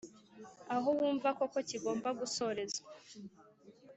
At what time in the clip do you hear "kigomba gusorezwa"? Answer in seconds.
1.69-2.89